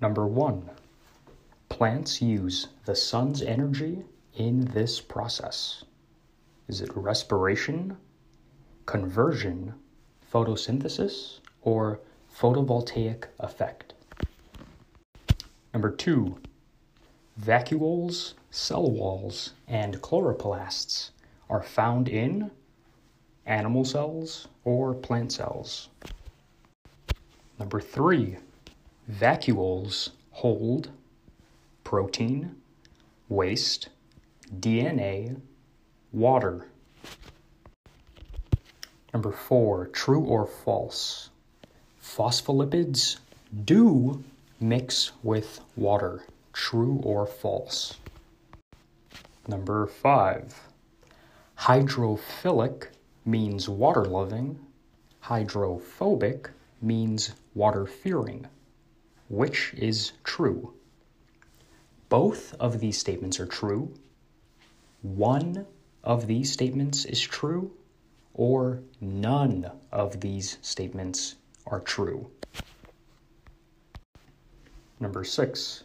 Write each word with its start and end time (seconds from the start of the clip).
Number 0.00 0.26
one, 0.26 0.70
plants 1.68 2.22
use 2.22 2.68
the 2.84 2.94
sun's 2.94 3.42
energy 3.42 4.04
in 4.34 4.64
this 4.66 5.00
process. 5.00 5.84
Is 6.68 6.80
it 6.80 6.96
respiration, 6.96 7.96
conversion, 8.86 9.74
photosynthesis, 10.32 11.40
or 11.62 12.00
photovoltaic 12.32 13.24
effect? 13.40 13.94
Number 15.74 15.90
two, 15.90 16.38
vacuoles, 17.40 18.34
cell 18.50 18.90
walls, 18.90 19.52
and 19.66 20.00
chloroplasts 20.00 21.10
are 21.50 21.62
found 21.62 22.08
in 22.08 22.50
animal 23.46 23.84
cells 23.84 24.46
or 24.64 24.94
plant 24.94 25.32
cells. 25.32 25.88
Number 27.58 27.80
three, 27.80 28.36
vacuoles 29.10 30.10
hold 30.30 30.90
protein, 31.84 32.54
waste, 33.28 33.88
DNA, 34.60 35.40
water. 36.12 36.66
Number 39.14 39.32
four, 39.32 39.86
true 39.86 40.20
or 40.20 40.46
false? 40.46 41.30
Phospholipids 42.02 43.18
do 43.64 44.22
mix 44.60 45.12
with 45.22 45.60
water. 45.76 46.24
True 46.52 47.00
or 47.02 47.26
false? 47.26 47.96
Number 49.46 49.86
five, 49.86 50.60
hydrophilic 51.58 52.88
means 53.24 53.68
water 53.68 54.04
loving, 54.04 54.58
hydrophobic 55.20 56.50
means 56.82 57.32
water 57.54 57.86
fearing. 57.86 58.46
Which 59.28 59.74
is 59.76 60.12
true? 60.24 60.72
Both 62.08 62.54
of 62.54 62.80
these 62.80 62.96
statements 62.96 63.38
are 63.38 63.46
true. 63.46 63.92
One 65.02 65.66
of 66.02 66.26
these 66.26 66.50
statements 66.50 67.04
is 67.04 67.20
true, 67.20 67.70
or 68.32 68.80
none 69.00 69.70
of 69.92 70.20
these 70.20 70.56
statements 70.62 71.34
are 71.66 71.80
true. 71.80 72.30
Number 74.98 75.24
six, 75.24 75.84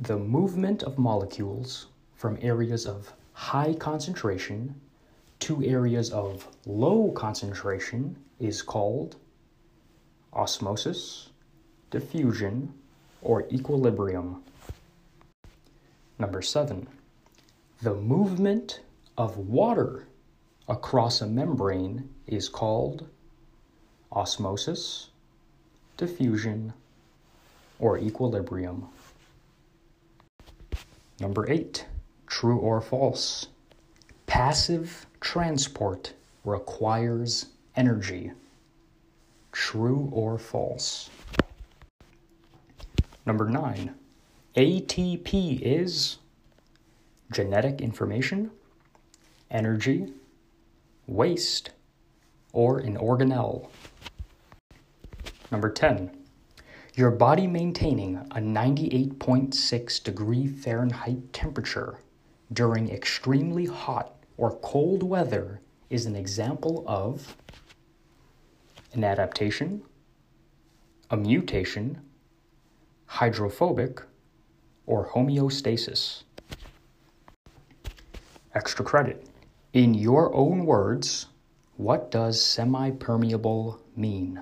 the 0.00 0.18
movement 0.18 0.82
of 0.82 0.98
molecules 0.98 1.86
from 2.16 2.38
areas 2.42 2.86
of 2.86 3.12
high 3.32 3.74
concentration 3.74 4.74
to 5.38 5.64
areas 5.64 6.10
of 6.10 6.48
low 6.66 7.12
concentration 7.12 8.16
is 8.38 8.62
called 8.62 9.16
osmosis, 10.32 11.30
diffusion, 11.90 12.74
or 13.22 13.46
equilibrium. 13.50 14.42
Number 16.18 16.42
seven, 16.42 16.86
the 17.82 17.94
movement 17.94 18.80
of 19.16 19.36
water 19.36 20.06
across 20.68 21.20
a 21.20 21.26
membrane 21.26 22.08
is 22.26 22.48
called 22.48 23.08
osmosis, 24.12 25.08
diffusion, 25.96 26.72
or 27.78 27.98
equilibrium. 27.98 28.88
Number 31.18 31.50
eight, 31.50 31.86
true 32.26 32.58
or 32.58 32.80
false. 32.80 33.48
Passive 34.26 35.06
transport 35.20 36.14
requires 36.44 37.46
energy. 37.76 38.32
True 39.52 40.08
or 40.12 40.38
false? 40.38 41.10
Number 43.26 43.48
nine, 43.48 43.94
ATP 44.56 45.60
is 45.62 46.18
genetic 47.30 47.80
information, 47.80 48.50
energy, 49.50 50.12
waste, 51.06 51.70
or 52.52 52.78
an 52.78 52.96
organelle. 52.96 53.68
Number 55.52 55.70
10, 55.70 56.10
your 56.94 57.10
body 57.10 57.46
maintaining 57.46 58.16
a 58.16 58.40
98.6 58.40 60.02
degree 60.02 60.46
Fahrenheit 60.46 61.32
temperature 61.32 61.98
during 62.52 62.90
extremely 62.90 63.66
hot 63.66 64.16
or 64.36 64.58
cold 64.60 65.02
weather 65.02 65.60
is 65.88 66.06
an 66.06 66.16
example 66.16 66.84
of 66.86 67.36
an 68.92 69.04
adaptation, 69.04 69.82
a 71.10 71.16
mutation, 71.16 72.00
hydrophobic, 73.10 74.00
or 74.86 75.08
homeostasis. 75.08 76.22
Extra 78.54 78.84
credit. 78.84 79.26
In 79.72 79.94
your 79.94 80.32
own 80.32 80.64
words, 80.64 81.26
what 81.76 82.12
does 82.12 82.40
semi 82.40 82.92
permeable 82.92 83.80
mean? 83.96 84.40